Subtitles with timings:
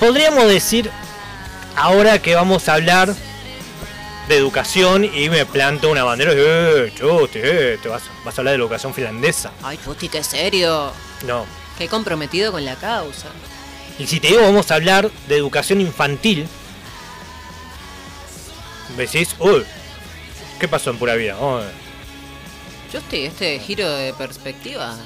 [0.00, 0.90] podríamos decir
[1.76, 3.14] ahora que vamos a hablar
[4.28, 8.52] de educación y me planto una bandera eh, chuti, eh, te vas, vas a hablar
[8.52, 9.52] de educación finlandesa.
[9.62, 10.92] Ay, Chuti, qué serio.
[11.26, 11.44] No.
[11.76, 13.28] Qué comprometido con la causa.
[13.98, 16.46] Y si te digo vamos a hablar de educación infantil,
[18.96, 19.64] decís, uy,
[20.58, 21.36] ¿qué pasó en pura vida?
[21.38, 21.60] Oh,
[22.92, 24.96] Yo estoy este giro de perspectiva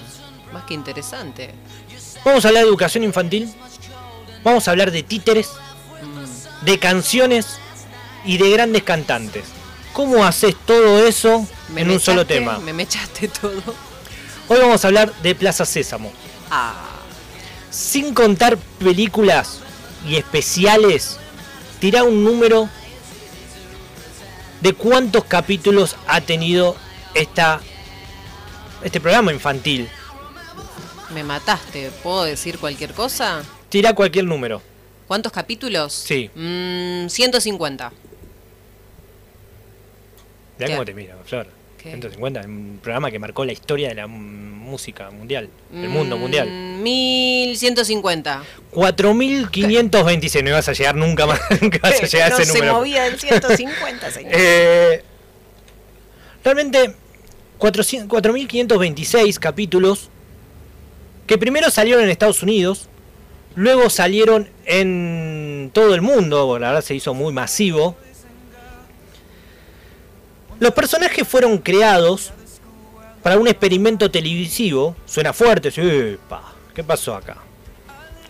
[0.53, 1.51] más que interesante.
[2.25, 3.53] Vamos a hablar de educación infantil,
[4.45, 5.51] vamos a hablar de títeres,
[6.63, 7.59] de canciones
[8.25, 9.45] y de grandes cantantes.
[9.93, 12.59] ¿Cómo haces todo eso me en un solo tema?
[12.59, 13.63] Me mechaste todo.
[14.49, 16.13] Hoy vamos a hablar de Plaza Sésamo.
[16.51, 16.75] Ah,
[17.71, 19.61] Sin contar películas
[20.07, 21.17] y especiales,
[21.81, 22.69] tira un número
[24.61, 26.77] de cuántos capítulos ha tenido
[27.15, 27.61] esta,
[28.83, 29.89] este programa infantil.
[31.13, 31.91] me mataste.
[32.03, 33.43] ¿Puedo decir cualquier cosa?
[33.75, 34.63] Tira cualquier número.
[35.09, 35.93] ¿Cuántos capítulos?
[35.93, 36.31] Sí.
[36.33, 37.93] Mm, 150.
[40.57, 40.73] Mirá ¿Qué?
[40.75, 41.49] cómo te mira, Flor.
[41.77, 41.89] ¿Qué?
[41.89, 46.49] 150, un programa que marcó la historia de la música mundial, del mundo mundial.
[46.49, 48.45] Mm, 1150.
[48.71, 52.59] 4.526, no ibas a llegar nunca más, nunca vas a llegar a no ese se
[52.59, 52.75] número.
[52.75, 54.33] movía del 150, señor.
[54.37, 55.03] Eh,
[56.45, 56.95] realmente,
[57.59, 60.11] 400 4.526 capítulos
[61.27, 62.89] que primero salieron en Estados Unidos,
[63.57, 67.97] luego salieron en todo el mundo, la verdad se hizo muy masivo.
[70.61, 72.33] Los personajes fueron creados
[73.23, 76.19] para un experimento televisivo, suena fuerte, sí,
[76.75, 77.39] ¿qué pasó acá?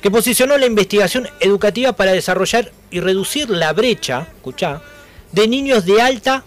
[0.00, 4.82] Que posicionó la investigación educativa para desarrollar y reducir la brecha, escuchá,
[5.32, 6.44] de niños de alta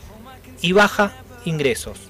[0.61, 1.13] y baja
[1.45, 2.06] ingresos.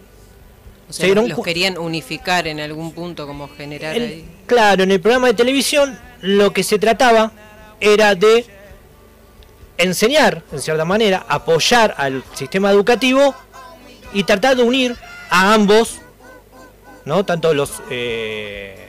[0.89, 4.25] O se sea, dieron los querían unificar en algún punto, como generar El- ahí.
[4.45, 7.31] claro, en el programa de televisión lo que se trataba
[7.79, 8.45] era de
[9.77, 13.35] enseñar, en cierta manera, apoyar al sistema educativo
[14.13, 14.95] y tratar de unir
[15.29, 15.99] a ambos,
[17.05, 17.25] ¿no?
[17.25, 18.87] Tanto los eh,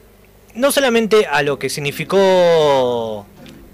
[0.56, 3.26] no solamente a lo que significó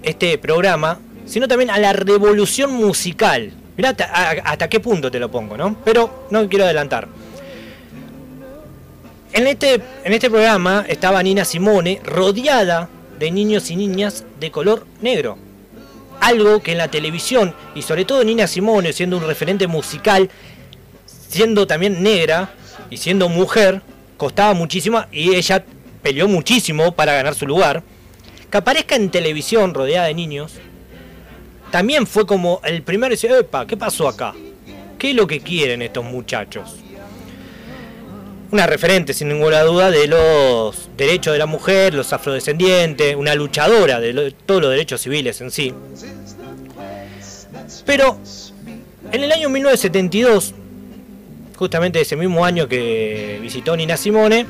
[0.03, 3.51] este programa, sino también a la revolución musical.
[3.77, 5.77] Mirá hasta, hasta qué punto te lo pongo, ¿no?
[5.85, 7.07] Pero no quiero adelantar.
[9.31, 12.89] En este, en este programa estaba Nina Simone rodeada
[13.19, 15.37] de niños y niñas de color negro.
[16.19, 20.29] Algo que en la televisión, y sobre todo Nina Simone, siendo un referente musical,
[21.05, 22.49] siendo también negra
[22.89, 23.81] y siendo mujer,
[24.19, 25.65] costaba muchísimo y ella
[26.03, 27.81] peleó muchísimo para ganar su lugar.
[28.51, 30.53] Que aparezca en televisión rodeada de niños,
[31.71, 34.33] también fue como el primero decir, epa, ¿qué pasó acá?
[34.97, 36.75] ¿Qué es lo que quieren estos muchachos?
[38.51, 43.99] Una referente, sin ninguna duda, de los derechos de la mujer, los afrodescendientes, una luchadora
[43.99, 45.71] de lo- todos los derechos civiles en sí.
[47.85, 48.17] Pero
[49.11, 50.53] en el año 1972,
[51.59, 54.45] justamente ese mismo año que visitó Nina Simone,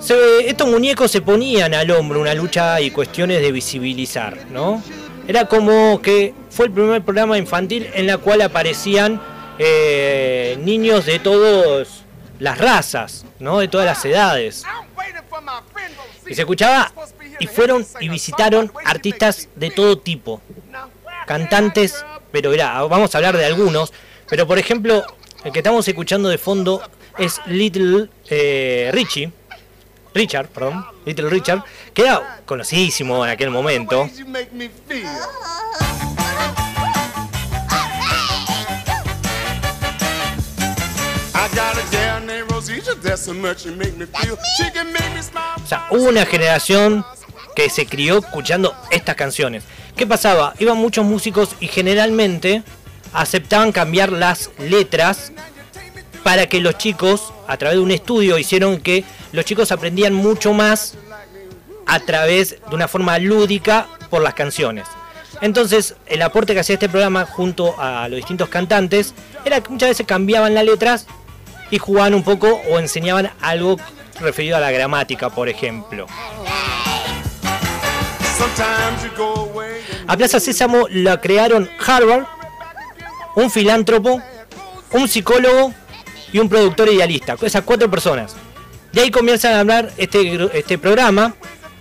[0.00, 4.80] se- estos muñecos se ponían al hombro una lucha y cuestiones de visibilizar, ¿no?
[5.26, 9.20] Era como que fue el primer programa infantil en la cual aparecían
[9.58, 12.04] eh, niños de todas
[12.38, 13.58] las razas, ¿no?
[13.58, 14.62] De todas las edades.
[16.30, 16.92] Y se escuchaba
[17.40, 20.40] y fueron y visitaron artistas de todo tipo,
[21.26, 22.52] cantantes, pero
[22.88, 23.92] vamos a hablar de algunos,
[24.28, 25.04] pero por ejemplo,
[25.48, 26.82] el que estamos escuchando de fondo
[27.16, 29.32] es Little eh, Richie,
[30.12, 31.64] Richard, perdón, Little Richard,
[31.94, 34.02] que era conocidísimo en aquel momento.
[45.56, 47.06] O sea, hubo una generación
[47.56, 49.64] que se crió escuchando estas canciones.
[49.96, 50.54] ¿Qué pasaba?
[50.58, 52.62] Iban muchos músicos y generalmente
[53.12, 55.32] aceptaban cambiar las letras
[56.22, 60.52] para que los chicos, a través de un estudio, hicieron que los chicos aprendían mucho
[60.52, 60.94] más
[61.86, 64.86] a través de una forma lúdica por las canciones.
[65.40, 69.14] Entonces, el aporte que hacía este programa junto a los distintos cantantes
[69.44, 71.06] era que muchas veces cambiaban las letras
[71.70, 73.76] y jugaban un poco o enseñaban algo
[74.20, 76.06] referido a la gramática, por ejemplo.
[80.06, 82.24] A Plaza Sésamo la crearon Harvard,
[83.38, 84.20] un filántropo,
[84.90, 85.72] un psicólogo
[86.32, 87.36] y un productor idealista.
[87.40, 88.34] Esas cuatro personas.
[88.92, 91.34] De ahí comienzan a hablar este, este programa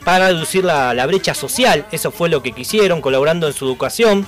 [0.06, 1.88] para reducir la, la brecha social.
[1.92, 4.27] Eso fue lo que quisieron, colaborando en su educación.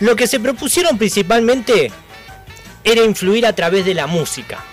[0.00, 1.92] Lo que se propusieron principalmente
[2.82, 4.64] era influir a través de la música.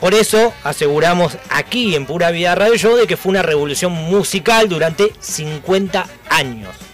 [0.00, 5.12] Por eso aseguramos aquí en Pura Vida Radio de que fue una revolución musical durante
[5.20, 6.89] 50 años.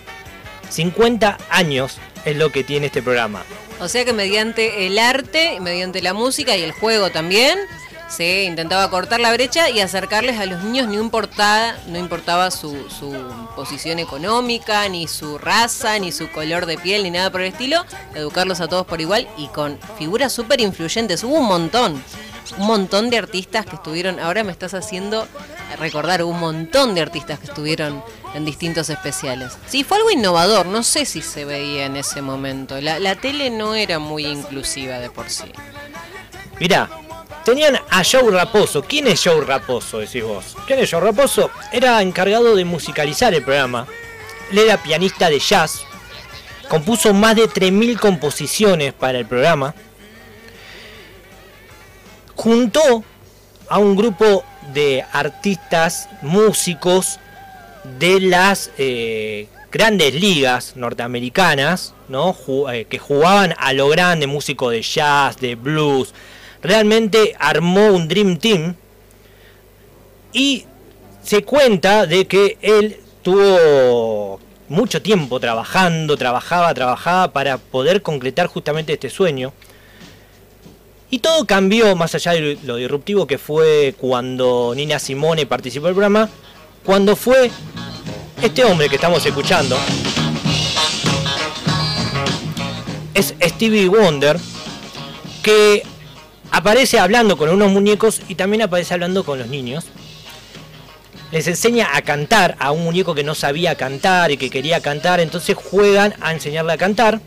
[0.71, 3.45] 50 años es lo que tiene este programa.
[3.81, 7.59] O sea que mediante el arte, mediante la música y el juego también,
[8.09, 12.89] se intentaba cortar la brecha y acercarles a los niños, no importaba, no importaba su,
[12.89, 13.13] su,
[13.57, 17.85] posición económica, ni su raza, ni su color de piel, ni nada por el estilo,
[18.15, 21.25] educarlos a todos por igual y con figuras súper influyentes.
[21.25, 22.03] Hubo un montón,
[22.59, 25.27] un montón de artistas que estuvieron, ahora me estás haciendo
[25.79, 28.03] recordar, un montón de artistas que estuvieron
[28.35, 29.59] en distintos especiales.
[29.67, 32.81] Sí, fue algo innovador, no sé si se veía en ese momento.
[32.81, 35.53] La, la tele no era muy inclusiva de por sí.
[36.61, 36.89] Mirá,
[37.45, 38.83] tenían a Joe Raposo.
[38.83, 40.57] ¿Quién es Joe Raposo, decís vos?
[40.67, 41.51] ¿Quién es Joe Raposo?
[41.73, 43.87] Era encargado de musicalizar el programa.
[44.51, 45.83] Él era pianista de jazz.
[46.69, 49.75] Compuso más de 3.000 composiciones para el programa.
[52.37, 53.03] Juntó
[53.69, 57.19] a un grupo de artistas, músicos
[57.99, 62.37] de las eh, grandes ligas norteamericanas, ¿no?
[62.73, 66.13] Eh, que jugaban a lo grande, músicos de jazz, de blues.
[66.63, 68.75] Realmente armó un Dream Team
[70.33, 70.65] y
[71.23, 78.93] se cuenta de que él tuvo mucho tiempo trabajando, trabajaba, trabajaba para poder concretar justamente
[78.93, 79.53] este sueño.
[81.17, 85.95] Y todo cambió más allá de lo disruptivo que fue cuando Nina Simone participó del
[85.95, 86.29] programa,
[86.85, 87.51] cuando fue
[88.43, 89.79] este hombre que estamos escuchando.
[93.15, 94.39] Es Stevie Wonder,
[95.43, 95.85] que
[96.51, 99.87] aparece hablando con unos muñecos y también aparece hablando con los niños.
[101.33, 105.21] Les enseña a cantar a un muñeco que no sabía cantar y que quería cantar,
[105.21, 107.23] entonces juegan a enseñarle a cantar.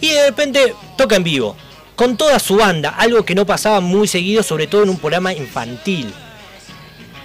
[0.00, 1.54] Y de repente toca en vivo
[1.96, 5.32] con toda su banda, algo que no pasaba muy seguido, sobre todo en un programa
[5.32, 6.12] infantil.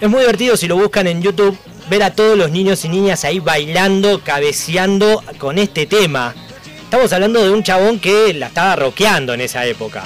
[0.00, 1.56] Es muy divertido si lo buscan en YouTube,
[1.88, 6.34] ver a todos los niños y niñas ahí bailando, cabeceando con este tema.
[6.82, 10.02] Estamos hablando de un chabón que la estaba rockeando en esa época.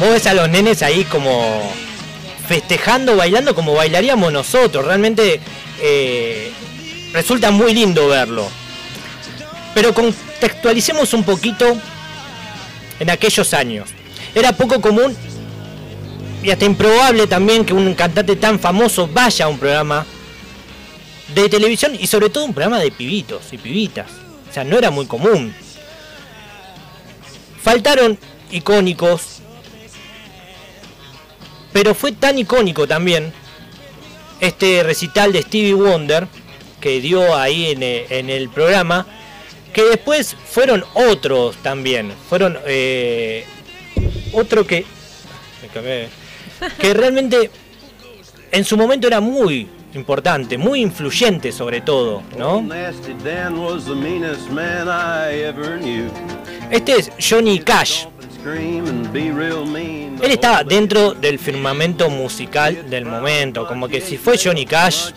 [0.00, 1.72] Vos ves a los nenes ahí como
[2.46, 4.84] festejando, bailando como bailaríamos nosotros.
[4.84, 5.40] Realmente
[5.80, 6.52] eh,
[7.12, 8.48] resulta muy lindo verlo.
[9.74, 11.76] Pero contextualicemos un poquito
[13.00, 13.90] en aquellos años.
[14.34, 15.16] Era poco común
[16.42, 20.04] y hasta improbable también que un cantante tan famoso vaya a un programa
[21.34, 24.10] de televisión y sobre todo un programa de pibitos y pibitas.
[24.50, 25.54] O sea, no era muy común.
[27.62, 28.18] Faltaron
[28.50, 29.33] icónicos
[31.74, 33.32] pero fue tan icónico también
[34.38, 36.28] este recital de Stevie Wonder
[36.80, 39.06] que dio ahí en, el programa,
[39.72, 42.12] que después fueron otros también.
[42.28, 43.44] Fueron eh,
[44.32, 44.84] otro que...
[46.78, 47.50] Que realmente
[48.52, 52.60] en su momento era muy importante, muy influyente sobre todo, ¿no?
[56.70, 58.04] Este es Johnny Cash.
[60.22, 65.10] Él estaba dentro del firmamento musical del momento, como que si fue Johnny Cash.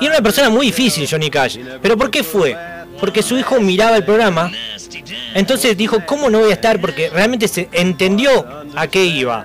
[0.00, 1.58] Y era una persona muy difícil Johnny Cash.
[1.80, 2.56] ¿Pero por qué fue?
[3.00, 4.50] Porque su hijo miraba el programa.
[5.34, 6.80] Entonces dijo, ¿cómo no voy a estar?
[6.80, 9.44] Porque realmente se entendió a qué iba.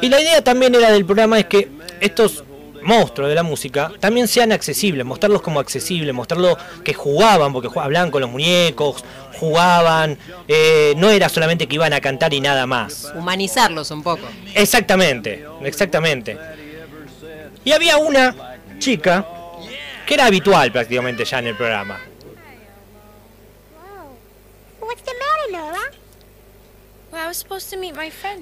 [0.00, 1.68] Y la idea también era del programa es que
[2.00, 2.44] estos
[2.82, 8.10] monstruos de la música también sean accesibles, mostrarlos como accesibles, mostrarlos que jugaban, porque hablaban
[8.10, 9.04] con los muñecos,
[9.38, 13.12] jugaban, eh, no era solamente que iban a cantar y nada más.
[13.14, 14.26] Humanizarlos un poco.
[14.54, 16.38] Exactamente, exactamente.
[17.64, 19.26] Y había una chica
[20.06, 22.00] que era habitual prácticamente ya en el programa.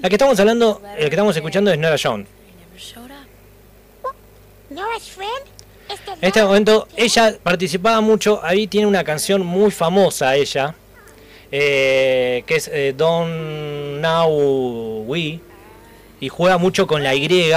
[0.01, 2.27] La que estamos hablando, el que estamos escuchando es Nora Jones.
[6.21, 10.75] En este momento ella participaba mucho, ahí tiene una canción muy famosa ella,
[11.51, 15.39] eh, que es eh, Don't Now We,
[16.21, 17.51] y juega mucho con la Y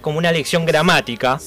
[0.00, 1.40] como una lección gramática.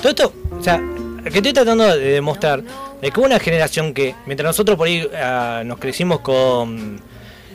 [0.00, 0.80] Todo esto, o sea,
[1.24, 2.62] que estoy tratando de demostrar
[3.00, 7.00] de que una generación que, mientras nosotros por ahí ah, nos crecimos con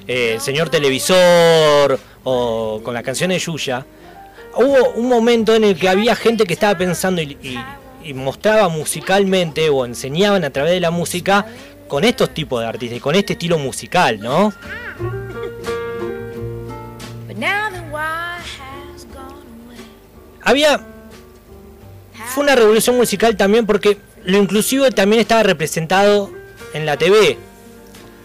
[0.07, 3.85] eh, el señor televisor o con las canciones de Yuya,
[4.55, 7.37] hubo un momento en el que había gente que estaba pensando y,
[8.03, 11.45] y mostraba musicalmente o enseñaban a través de la música
[11.87, 14.53] con estos tipos de artistas y con este estilo musical, ¿no?
[20.45, 20.81] Había
[22.33, 26.31] fue una revolución musical también porque lo inclusivo también estaba representado
[26.73, 27.37] en la TV.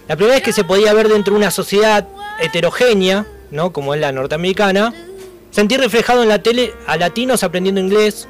[0.06, 2.06] La primera vez que se podía ver dentro de una sociedad
[2.40, 3.72] heterogénea, ¿no?
[3.72, 4.94] como es la norteamericana,
[5.50, 8.28] sentí reflejado en la tele a latinos aprendiendo inglés.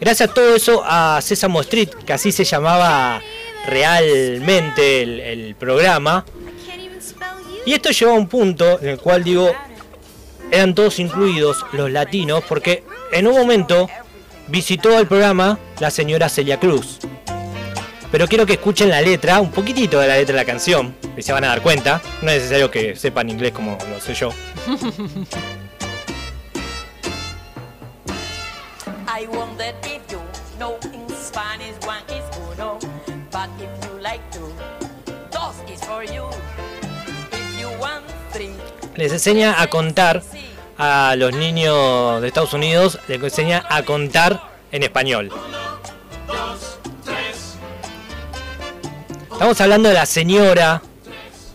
[0.00, 3.20] Gracias a todo eso a Sesamo Street, que así se llamaba
[3.66, 6.24] realmente el, el programa.
[7.66, 9.52] Y esto llevó a un punto en el cual digo,
[10.50, 13.88] eran todos incluidos los latinos, porque en un momento
[14.48, 16.98] visitó al programa la señora Celia Cruz.
[18.12, 21.22] Pero quiero que escuchen la letra, un poquitito de la letra de la canción, y
[21.22, 22.02] se van a dar cuenta.
[22.22, 24.30] No es necesario que sepan inglés como lo sé yo.
[38.96, 40.22] Les enseña a contar
[40.76, 45.30] a los niños de Estados Unidos, les enseña a contar en español.
[49.40, 50.82] Estamos hablando de la señora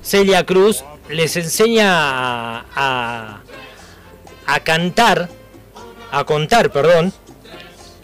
[0.02, 3.44] Celia Cruz, les enseña a,
[4.48, 5.30] a, cantar,
[6.10, 7.14] a contar, perdón,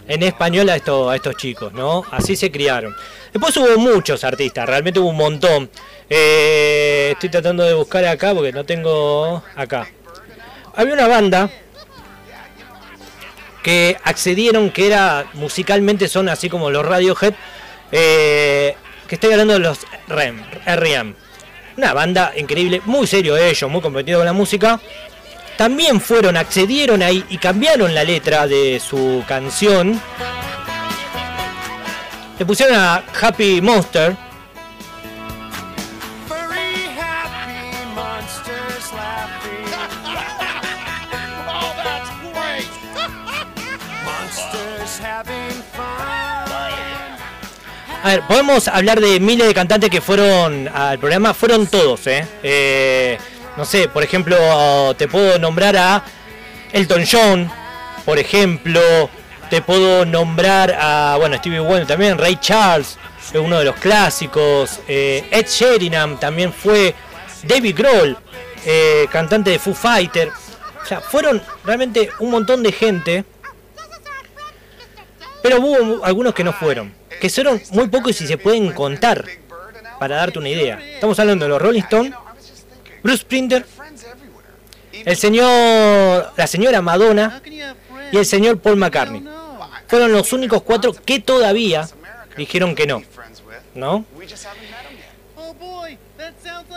[0.06, 2.04] en español a, esto, a estos chicos, ¿no?
[2.12, 2.94] Así se criaron.
[3.32, 5.68] Después hubo muchos artistas, realmente hubo un montón.
[6.08, 9.88] Eh, estoy tratando de buscar acá porque no tengo acá
[10.76, 11.50] había una banda
[13.64, 17.34] que accedieron, que era musicalmente son así como los Radiohead,
[17.90, 18.76] eh,
[19.12, 21.12] que estoy hablando de los REM, R.E.M.
[21.76, 24.80] Una banda increíble, muy serio ellos, muy competido con la música.
[25.58, 30.00] También fueron, accedieron ahí y cambiaron la letra de su canción.
[32.38, 34.16] Le pusieron a Happy Monster,
[48.04, 52.26] A ver, podemos hablar de miles de cantantes que fueron al programa, fueron todos, ¿eh?
[52.42, 53.16] ¿eh?
[53.56, 54.36] no sé, por ejemplo,
[54.98, 56.02] te puedo nombrar a
[56.72, 57.48] Elton John,
[58.04, 58.80] por ejemplo,
[59.50, 62.98] te puedo nombrar a, bueno, Stevie Wonder también, Ray Charles,
[63.34, 66.96] uno de los clásicos, eh, Ed Sheringham también fue,
[67.44, 68.18] David Grohl,
[68.66, 73.24] eh, cantante de Foo Fighter, o sea, fueron realmente un montón de gente,
[75.40, 79.24] pero hubo algunos que no fueron que fueron muy pocos y si se pueden contar,
[79.98, 80.80] para darte una idea.
[80.94, 82.12] Estamos hablando de los Rolling Stones,
[83.02, 83.64] Bruce Springsteen,
[85.04, 87.42] el señor, la señora Madonna
[88.12, 89.24] y el señor Paul McCartney.
[89.86, 91.88] Fueron los únicos cuatro que todavía
[92.36, 93.02] dijeron que no.
[93.74, 94.04] ¿No?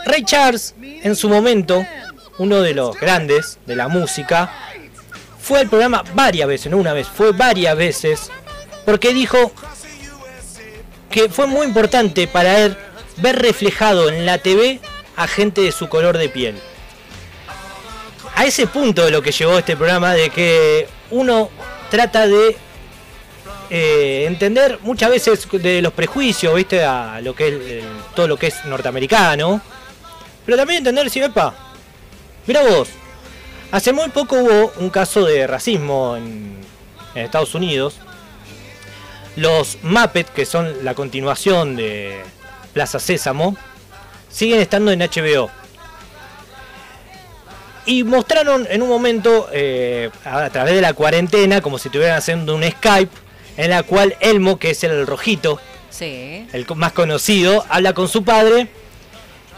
[0.04, 1.84] Ray Charles, en su momento,
[2.38, 4.52] uno de los grandes de la música,
[5.40, 8.30] fue al programa varias veces, no una vez, fue varias veces,
[8.84, 9.52] porque dijo
[11.16, 12.76] que fue muy importante para
[13.16, 14.80] ver reflejado en la TV
[15.16, 16.56] a gente de su color de piel.
[18.34, 21.48] A ese punto de lo que llevó este programa, de que uno
[21.90, 22.54] trata de
[23.70, 26.84] eh, entender muchas veces de los prejuicios, ¿viste?
[26.84, 29.62] A lo que es todo lo que es norteamericano.
[30.44, 31.54] Pero también entender si, epa,
[32.46, 32.90] mira vos,
[33.72, 36.58] hace muy poco hubo un caso de racismo en
[37.14, 38.00] Estados Unidos
[39.36, 42.22] Los Muppets, que son la continuación de
[42.72, 43.56] Plaza Sésamo,
[44.30, 45.50] siguen estando en HBO.
[47.84, 52.54] Y mostraron en un momento, eh, a través de la cuarentena, como si estuvieran haciendo
[52.54, 53.12] un Skype,
[53.56, 56.46] en la cual Elmo, que es el rojito, Sí.
[56.52, 58.68] el más conocido, habla con su padre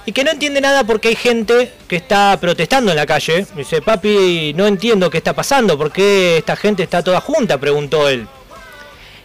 [0.06, 3.46] y que no entiende nada porque hay gente que está protestando en la calle.
[3.56, 7.58] Dice, papi, no entiendo qué está pasando, ¿por qué esta gente está toda junta?
[7.58, 8.28] preguntó él.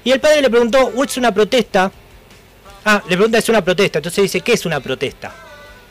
[0.03, 1.91] Y el padre le preguntó, ¿o es una protesta?
[2.86, 4.00] Ah, le pregunta, ¿es una protesta?
[4.00, 5.31] Entonces dice, ¿qué es una protesta?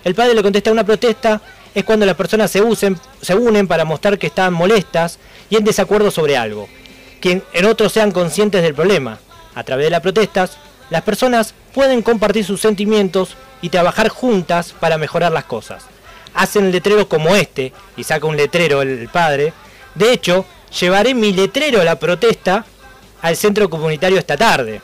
[0.04, 1.40] El padre le contesta, una protesta
[1.74, 5.64] es cuando las personas se, usen, se unen para mostrar que están molestas y en
[5.64, 6.68] desacuerdo sobre algo.
[7.20, 9.18] Que en otros sean conscientes del problema.
[9.54, 10.58] A través de las protestas,
[10.90, 15.84] las personas pueden compartir sus sentimientos y trabajar juntas para mejorar las cosas.
[16.34, 19.52] Hacen letreros como este, y saca un letrero el padre.
[19.94, 20.44] De hecho,
[20.80, 22.66] llevaré mi letrero a la protesta
[23.22, 24.80] al centro comunitario esta tarde.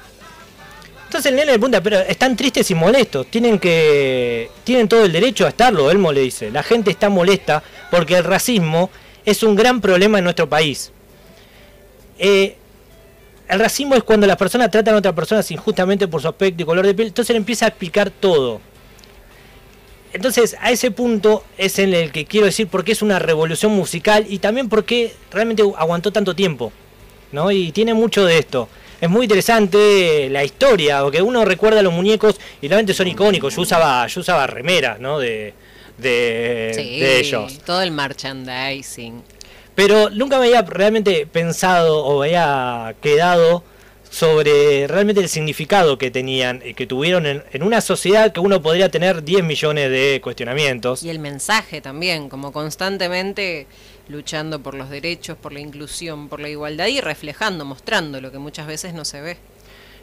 [1.05, 4.51] Entonces el nene le pregunta, pero están tristes y molestos, tienen que.
[4.65, 6.51] tienen todo el derecho a estarlo, Elmo le dice.
[6.51, 8.91] La gente está molesta porque el racismo
[9.25, 10.93] es un gran problema en nuestro país.
[12.19, 12.57] Eh,
[13.49, 16.67] el racismo es cuando las personas tratan a otras personas injustamente por su aspecto y
[16.67, 17.09] color de piel.
[17.09, 18.61] Entonces él empieza a explicar todo.
[20.13, 23.73] Entonces, a ese punto es en el que quiero decir por qué es una revolución
[23.73, 26.73] musical y también por qué realmente aguantó tanto tiempo.
[27.33, 27.51] ¿No?
[27.51, 28.69] Y tiene mucho de esto.
[29.01, 33.55] Es muy interesante la historia, porque uno recuerda a los muñecos y realmente son icónicos.
[33.55, 35.19] Yo usaba, yo usaba remeras, ¿no?
[35.21, 35.55] De,
[35.99, 37.59] de, Sí, de ellos.
[37.65, 39.23] todo el merchandising.
[39.75, 43.63] Pero nunca me había realmente pensado o había quedado
[44.11, 48.63] sobre realmente el significado que tenían y que tuvieron en, en una sociedad que uno
[48.63, 51.03] podría tener 10 millones de cuestionamientos.
[51.03, 53.67] Y el mensaje también, como constantemente
[54.09, 58.39] luchando por los derechos, por la inclusión, por la igualdad y reflejando, mostrando lo que
[58.39, 59.37] muchas veces no se ve.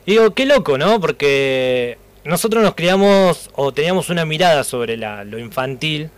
[0.06, 1.00] Y digo, qué loco, ¿no?
[1.00, 6.12] Porque nosotros nos criamos o teníamos una mirada sobre la, lo infantil,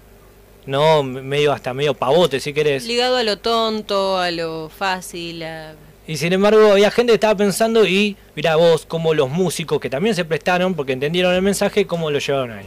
[0.65, 1.03] ¿no?
[1.03, 2.85] Medio hasta medio pavote, si querés.
[2.85, 5.75] Ligado a lo tonto, a lo fácil, a...
[6.07, 9.89] Y sin embargo, había gente que estaba pensando y mirá vos, como los músicos que
[9.89, 12.65] también se prestaron porque entendieron el mensaje, cómo lo llevaron ahí.